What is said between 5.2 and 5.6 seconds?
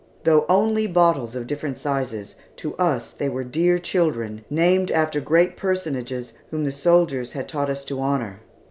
great